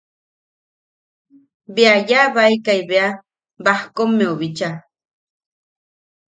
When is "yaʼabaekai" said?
2.09-2.81